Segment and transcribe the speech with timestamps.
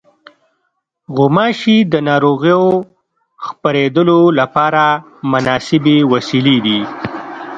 [1.15, 2.63] غوماشې د ناروغیو
[3.45, 4.83] خپرېدلو لپاره
[5.31, 6.81] مناسبې وسیلې دي.